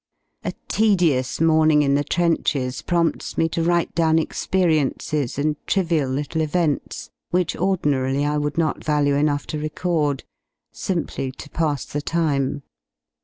[0.43, 5.37] A tedious morning in the trenches prompts me to write ^1 J '/yvi down experiences
[5.37, 10.23] and trivial little events which ordinarily 1 I would not value enough to record,
[10.71, 12.63] simply to pass the time.